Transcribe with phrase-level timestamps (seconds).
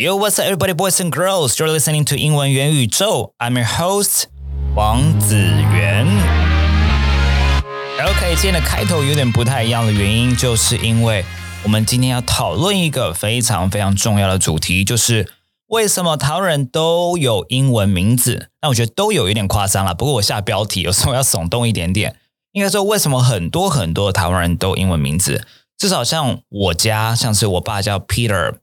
[0.00, 1.58] Yo, what's up, everybody, boys and girls?
[1.58, 3.32] You're listening to 英文元宇宙。
[3.38, 4.26] I'm your host
[4.76, 6.06] 王子源。
[7.98, 11.24] OK，今天的开头有点不太一样的原因，就是因为
[11.64, 15.32] 我们今天要讨论一个非常非常重要的主题，就是
[15.66, 18.50] 为什么台湾人都有英文名字？
[18.62, 19.96] 那我觉得都有一点夸张了。
[19.96, 22.14] 不过我下标题有时候要耸动一点点，
[22.52, 25.44] 应该说为什么很多很多台湾人都英文名字？
[25.76, 28.58] 至少像我家，像是我爸叫 Peter。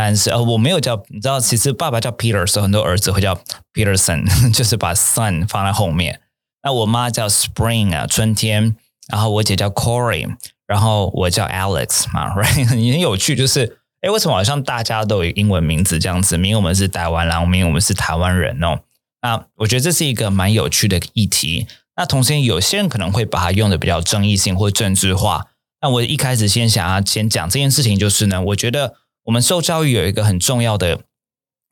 [0.00, 3.36] 但是呃，我没有叫，你知道，其实爸爸叫 Peter 的时候，很多儿子会叫
[3.74, 6.20] Peterson， 就是把 son 放在后面。
[6.62, 8.76] 那我妈叫 Spring 啊，春天。
[9.08, 10.36] 然后我姐叫 Corey，
[10.68, 12.64] 然后我叫 Alex 嘛，right？
[12.68, 16.36] 很有趣，就是哎，为什么好像大家都有英文名字这样子？
[16.36, 18.78] 明明我们是台湾人，明明我们是台湾人哦。
[19.22, 21.66] 那我觉得这是一个蛮有趣的议题。
[21.96, 25.46] 那同时，有些人可能会把它用的比较争议性或政治化。
[25.82, 28.94] 那我一开始先想要先讲这件事情，就是呢，我觉得。
[29.28, 31.00] 我们受教育有一个很重要的，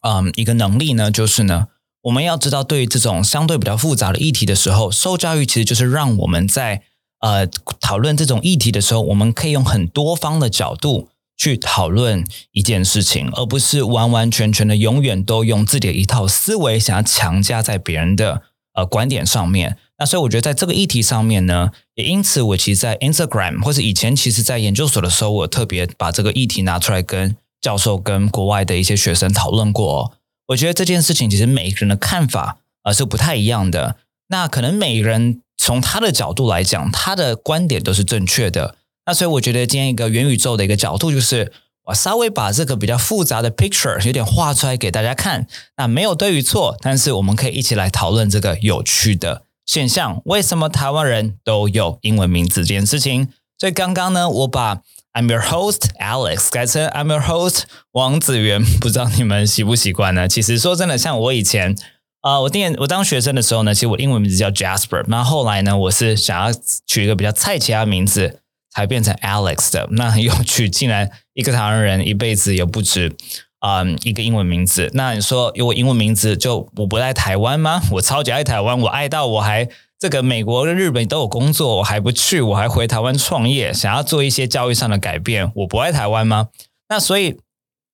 [0.02, 1.69] 嗯，一个能力呢，就是呢，
[2.03, 6.83] 我们要知道对于这种相对比较复杂的议题的时候，受教育其实就是让我们在
[7.20, 7.47] 呃
[7.81, 18.42] 讨论这种议题的时候，我们可以用很多方的角度去讨论一件事情，而不是完完全全的永远都用自己的一套思维想要强加在别人的
[18.75, 19.78] 呃观点上面。
[19.98, 27.34] 那所以我觉得在这个议题上面呢，也因此我其实，在 Instagram 或者以前其实在研究所的时候，我特别把这个议题拿出来跟。
[27.61, 30.12] 教授跟国外的一些学生讨论过，
[30.49, 33.97] 我觉得这件事情其实每一个人的看法啊是不太一样的。
[34.29, 38.77] 那可能每个人从他的角度来讲，他的观点都是正确的。
[39.07, 41.53] 那所以我觉得今天一个元宇宙的一个角度，就是
[41.87, 45.47] 我稍微把这个比较复杂的 picture 有点画出来给大家看。
[45.77, 53.29] 那没有对与错，但是我们可以一起来讨论这个有趣的现象：为什么台湾人都有英文名字这件事情？
[53.59, 54.83] 所以刚刚呢，我把。
[55.17, 60.28] I'm your host Alex，改成 I'm your host 王子源， 不知道你们习不习惯呢？
[60.28, 61.75] 其实说真的，像我以前
[62.20, 66.53] 啊，我念我当学生的时候呢，其实我英文名字叫 Jasper，那后来呢，我是想要
[66.87, 68.41] 取一个比较菜其他名字，
[68.71, 69.88] 才变成 Alex 的。
[69.93, 73.16] 那很有趣，竟然一个台湾人一辈子也不止
[73.61, 74.91] 啊一个英文名字。
[74.94, 77.83] 那你说有我英文名字就我不在台湾吗？
[77.93, 79.69] 我超级爱台湾，我爱到我还。
[79.99, 85.50] 这个美国日本都有工作，我还不去，我还回台湾创业，想要做一些教育上的改变。
[85.55, 86.49] 我不爱台湾吗？
[86.91, 87.39] 那所以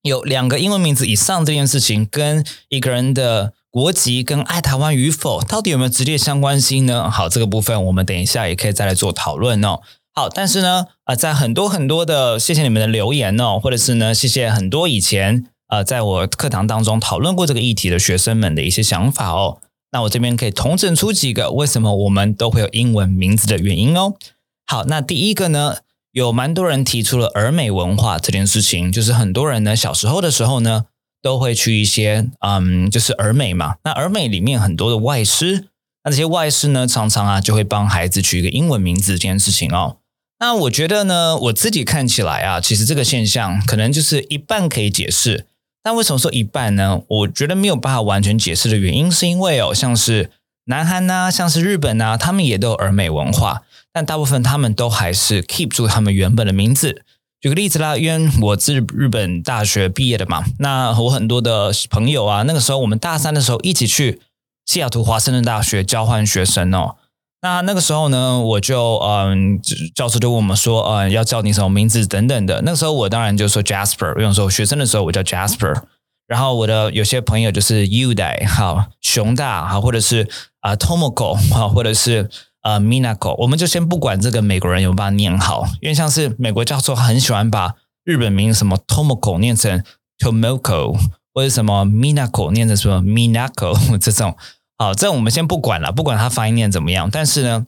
[0.03, 7.09] 有两个英文名字以上这件事情，跟一个人的国籍跟爱台湾与否，到底有没有直接相关性呢？
[7.09, 9.79] 好，这个部分我们等一下也可以再来做讨论哦。
[10.13, 19.63] 好，但是呢，啊，在很多很多的谢谢你们的留言哦，或者是呢，谢谢很多以前呃，在我课堂当中讨论过这个议题的学生们的一些想法哦。
[19.93, 24.13] 那我这边可以统整出几个为什么我们都会有英文名字的原因哦。
[24.67, 25.77] 好，那第一个呢，
[26.11, 30.85] 有蛮多人提出了儿美文化这件事情，就是很多人呢小时候的时候呢，
[31.23, 33.77] 都会去一些嗯，就是儿美嘛。
[33.85, 35.69] 那儿美里面很多的外师，
[36.05, 39.97] 那这些外师呢，常常啊就会帮孩子取一个英文名字这件事情哦。
[40.39, 45.47] 那我觉得呢，我自己看起来啊，其实这个现象可能就是一半可以解释。
[45.83, 47.03] 但为什么说一半呢？
[47.09, 50.31] 我觉得没有办法完全解释的原因，是因为哦，像是
[50.67, 57.03] 南韩呐，像是日本呐，他们也都有儿美文化，但大部分他们都还是 keep 住他们原本的名字。
[57.41, 64.21] 举个例子啦，因为我是日本大学毕业的嘛，那我很多的朋友啊，那个时候我们大三的时候一起去
[64.65, 66.95] 西雅图华盛顿大学交换学生哦。
[67.43, 69.61] 那那个时候呢，我就嗯，
[69.97, 72.63] 教授就问我们说，嗯，要叫你什么名字等等的。
[72.63, 75.83] 那个时候我当然就说 Jasper，因为说学生的时候我叫 Jasper。
[76.29, 80.29] 然后我的有些朋友就是 U 代，好熊大，好或者是
[80.61, 82.31] 啊 Tomoko，好或者是
[82.63, 83.35] 呃 Minako。
[83.39, 87.75] 我们就先不管这个美国人有办法念好，因为像是美国教授很喜欢把
[88.05, 89.83] 日本名什么 Tomoko 念成
[90.19, 90.97] Tomoko，
[91.35, 94.37] 或者什么 Minako 念成什么 Minako 这种。
[94.83, 97.67] 好，这我们先不管了，不管他发音念怎么样，但是呢，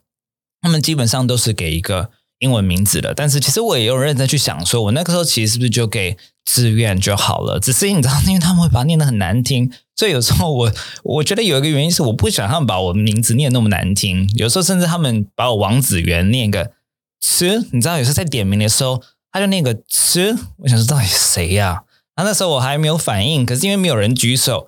[0.60, 2.10] 他们基本上都是给一个
[2.40, 3.14] 英文名字的。
[3.14, 7.60] 但是其实我也有认真去想，说我那个时候其实是不是就给志愿就好了？
[7.60, 10.72] 只是你知道，因为他们会把它念得很难听，所以有时候我
[11.04, 14.28] 我觉得有一个原因是我不想他们把我的名字念那么难听。
[14.34, 16.72] 有时候甚至他们把我王子元念个
[17.20, 19.00] 吃，你知道，有时候在点名的时候
[19.30, 21.84] 他就念个吃，我想说到底谁呀？
[22.16, 24.66] 啊，那时候我还没有反应，可是因为没有人举手。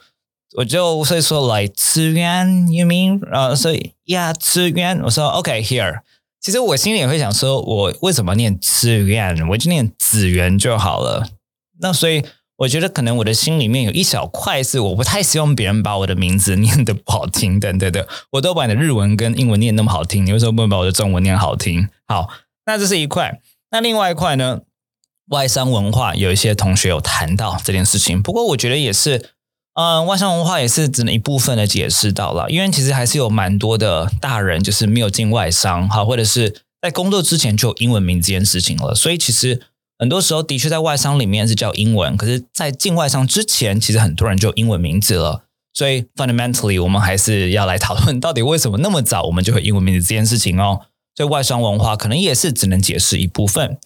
[0.57, 3.21] 我就会说来资源，you mean？
[3.31, 4.99] 呃，所以呀，资源。
[5.03, 6.01] 我说 OK here。
[6.41, 9.47] 其实我心里也会想说，我为什么念资源？
[9.49, 11.29] 我就念子源就好了。
[11.81, 12.25] 那所以
[12.57, 18.09] 我觉得可能我的心里面有一小块是我不太希望别人把我的名字念的不好听等等的。
[18.31, 21.89] 我都把你的日文跟英文念那么好听，你为什么不能把我的中文念好听？
[22.07, 22.31] 好，
[22.65, 23.41] 那这是一块。
[23.71, 24.61] 那另外一块呢？
[25.31, 29.31] 外商文化有一些同学有谈到这件事情，不过我觉得也是，
[29.77, 39.61] 嗯，外商文化也是只能一部分的解释到了，因为其实还是有蛮多的大人就是没有进外商，好，或者是在工作之前就有英文名这件事情了，所以其实
[39.99, 45.43] 很多时候的确在外商里面是叫英文，可是，在进外商之前，其实很多人就英文名字了，
[45.75, 50.81] 所以 fundamentally 我们还是要来讨论到底为什么那么早我们就有英文名字这件事情哦，
[51.15, 53.77] 所以外商文化可能也是只能解释一部分。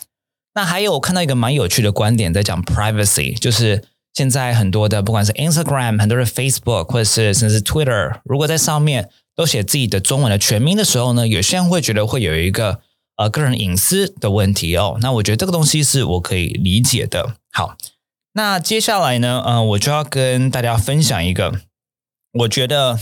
[0.55, 3.83] 那还有我看到一个蛮有趣的观点，在讲 privacy，就是
[4.13, 12.81] 现在很多的不管是 Instagram，很多的 Facebook，或者是甚至是 Twitter，如果在上面都写自己的中文的全名的时候呢，有些人会觉得会有一个
[13.17, 14.99] 呃个人隐私的问题哦。
[15.01, 17.37] 那我觉得这个东西是我可以理解的。
[17.53, 17.77] 好，
[18.35, 21.61] 那接下来呢，呃，我就要跟大家分享一个
[22.33, 22.99] 我觉得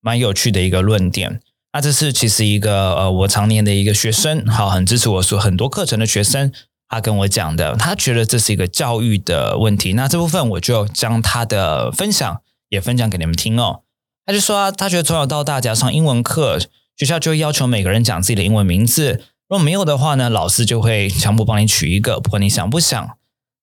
[0.00, 1.40] 蛮有趣的一个论点。
[1.72, 6.50] 那这是其实一个呃，我常年的一个学生，好，很支持我说很多课程的学生。
[6.90, 9.92] 他跟我讲的，他觉得这是一个教育的问题。
[9.92, 13.82] 那这部分我就将他的分享也分享给你们听哦。
[14.26, 16.58] 他就说，他觉得从小到大，只要上英文课，
[16.96, 19.22] 学校就要求每个人讲自己的英文名字。
[19.48, 23.16] 如果没有的话呢，老师就会强迫帮你取一个，不管你想不想。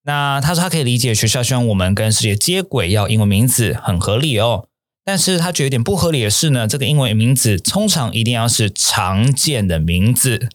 [0.03, 4.67] 那他说他可以理解学校希望我们跟世界接轨，要英文名字很合理哦。
[5.03, 10.49] 但是他觉得有点不合理的是呢，这个英文名字通常一定要是常见的名字。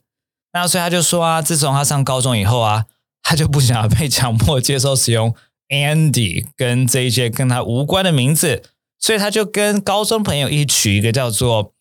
[0.52, 2.84] 那所以他就说啊，自从他上高中以后啊，
[3.22, 5.34] 他就不想要被强迫接受使用
[5.68, 8.62] Andy 跟这一些跟他无关的名字，
[8.98, 11.72] 所以他就跟高中朋友一起取一个叫做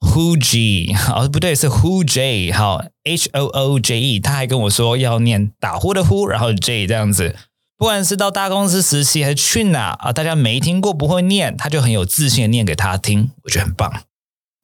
[0.00, 7.34] Who J，哦不对，是 Who J，好 H O O J E，他还跟我说要念打呼的呼，然后 J 这样子。
[7.76, 14.02] 不管是到大公司实习还是去哪啊，大家没听过不会念，他就很有自信的念给他听，我觉得很棒。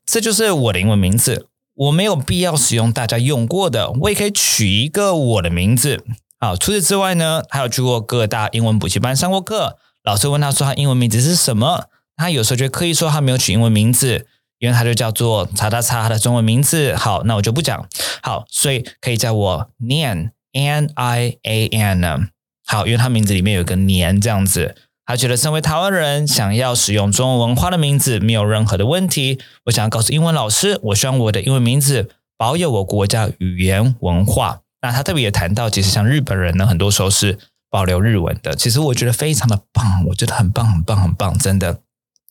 [0.04, 1.48] 这就是我的英文名字。
[1.76, 6.04] 我没有必要使用大家用过的，我也可以取一个我的名字。
[6.38, 9.76] 好，除此之外呢，他有去过各大英文补习班上过课。
[10.02, 11.84] 老师问他说他英文名字是什么，
[12.16, 14.26] 他有时候就刻意说他没有取英文名字，
[14.58, 16.94] 因为他就叫做查查查他的中文名字。
[16.94, 17.86] 好，那我就不讲。
[18.22, 22.30] 好，所以可以叫我念 N I A N。
[22.66, 24.76] 好，因为他名字里面有个年这样子。
[25.08, 29.38] 他觉得身为台湾人，想要使用中文文化的名字没有任何的问题。
[29.66, 34.62] 我想要告诉英文老师，我希望我的英文名字保有我国家语言文化。
[34.82, 37.38] 那他特别也谈到，其实像日本人呢，很多时候是
[37.70, 38.56] 保留日文的。
[38.56, 41.78] 其实我觉得非常的棒，我觉得很棒，很棒，很棒，真的。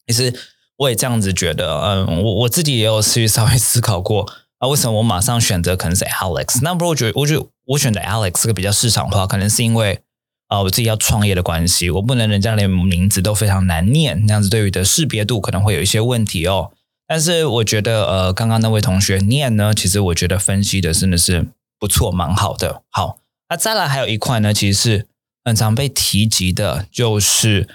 [0.05, 0.37] 其实
[0.75, 4.29] 我也这样子觉得，嗯，我我自己也有去稍微思考过
[4.59, 6.59] 啊，为什么我马上选择可能是 Alex？
[6.61, 10.01] 那不是我觉得，我觉得我选择 Alex 这个比较市场化，可能是因为。
[10.47, 16.71] 啊，我自己要创业的关系，我不能人家连名字都非常难念，那样子对于的识别度可能会有一些问题哦。
[17.07, 21.47] 但是我觉得，呃，刚刚那位同学念呢，其实我觉得分析的真的是
[21.79, 22.81] 不错，蛮好的。
[22.89, 23.19] 好，
[23.49, 25.07] 那再来还有一块呢，其实是
[25.43, 27.67] 很常被提及的，就是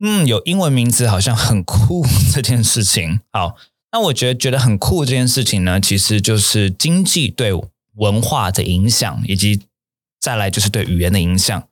[0.00, 3.20] 嗯，有英文名字好像很酷这件事情。
[3.32, 3.56] 好，
[3.92, 7.52] 那我觉得觉得很酷这件事情呢，其实就是经济对
[7.94, 9.62] 文化的影响，以及
[10.20, 11.68] 再来就是对语言的影响。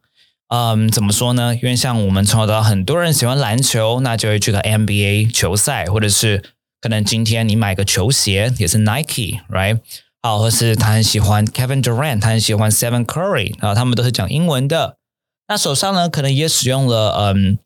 [0.49, 1.55] 嗯，怎么说呢？
[1.57, 6.43] 因为像我们从小到很多人喜欢篮球，那就会去看 NBA 球赛，或者是
[6.81, 9.81] 可能今天你买个球鞋也是 Nike，right？
[10.23, 14.97] 好，或是他很喜欢 Kevin Durant，他很喜欢 Seven Curry，然后他们都是讲英文的。
[15.49, 17.59] 那手上呢，可能也使用了嗯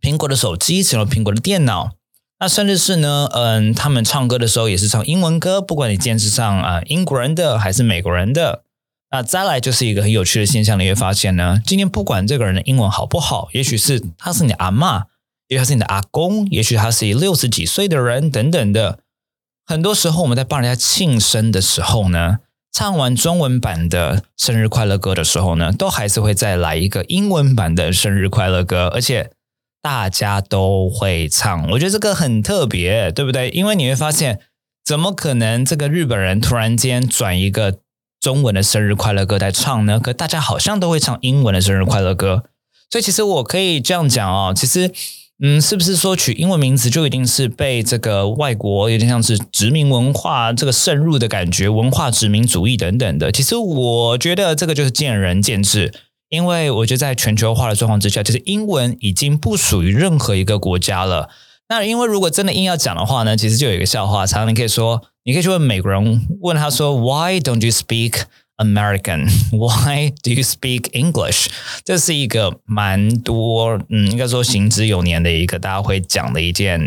[0.00, 1.92] 苹果的手机，使用了苹果的电脑。
[2.38, 8.62] 那甚至是呢，嗯，他们唱歌的时候也是唱英文歌，不管你见是唱啊英国人的还是美国人的。
[9.12, 15.06] 那再来就是一个很有趣的现象，你会发现呢，今天不管这个人的英文好不好，也许是他是你阿妈，
[15.48, 19.00] 也许是你的阿公，也许他是六十几岁的人等等的。
[19.66, 22.38] 很多时候我们在帮人家庆生的时候呢，
[22.72, 29.32] 唱完中文版的生日快乐歌的时候呢，都还是会再来一个英文版的生日快乐歌，而且
[29.82, 31.68] 大家都会唱。
[31.72, 33.50] 我觉得这个很特别，对不对？
[33.50, 34.38] 因为你会发现，
[34.84, 37.80] 怎么可能这个日本人突然间转一个？
[38.20, 42.44] 中文的生日快乐歌在唱呢，可大家好像都会唱英文的生日快乐歌，
[42.90, 44.92] 所以其实我可以这样讲哦，其实，
[45.42, 53.32] 嗯，是不是说取英文名字就一定是被这个外国有点像是殖民文化这个渗入的感觉，文化殖民主义等等的？
[53.32, 55.90] 其实我觉得这个就是见仁见智，
[56.28, 61.30] 因为我觉得在全球化的状况之下，其实英文已经不属于任何一个国家了。
[61.70, 65.00] 那因为如果真的硬要讲的话呢，其实就有一个笑话，常常你可以说。
[65.22, 68.22] 你可以去问美国人，问他说：“Why don't you speak
[68.56, 69.28] American?
[69.52, 71.48] Why do you speak English？”
[71.84, 76.80] 这是一个蛮多，嗯，应该说行之有年的一个大家会讲的一件，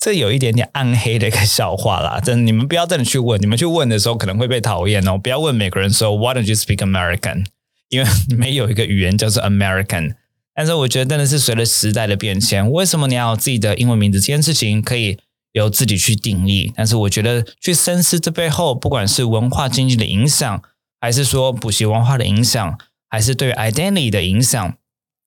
[0.00, 2.18] 这有一点点暗黑的一个笑话啦。
[2.18, 5.18] 真的，你们不要真的去问，你们去问的时候可能会被讨厌哦。
[5.18, 7.44] 不要问美国人说：“Why don't you speak American？”
[7.90, 10.14] 因为没有一个语言叫做 American。
[10.54, 15.18] 但是我觉得真的是随着时代的变迁，为什么你要自己的英文名字这件事情可以
[15.52, 16.72] 由自己去定义？
[16.76, 20.62] 但是我觉得去深思这背后，不管是文化经济的影响，
[21.00, 22.78] 还是说补习文化的影响，
[23.08, 24.74] 还是对 identity 的影响，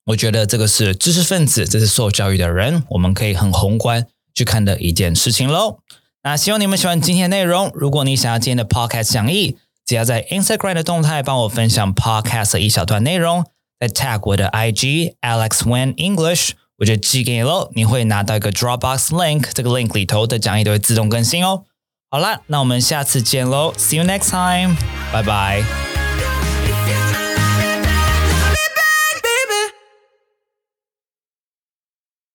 [0.07, 5.79] 我觉得这个是知识分子，这是受教育的人，我们可以很宏观去看的一件事情喽。
[6.23, 7.71] 那希望你们喜欢今天的内容。
[7.75, 13.45] 如果你想要今天的 podcast 讲义，只要在 Instagram 的动态帮我分享 podcast 一小段内容。
[13.79, 17.69] Attack 我的 IG Alex Wen English，我就寄给你喽。
[17.75, 21.63] 你会拿到一个 Dropbox link，这个 link 里头的讲义都会自动更新哦。
[22.09, 24.75] 好啦，那我们下次见喽，See you next time，
[25.11, 25.94] 拜拜。